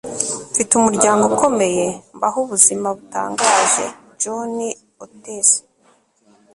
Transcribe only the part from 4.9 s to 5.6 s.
oates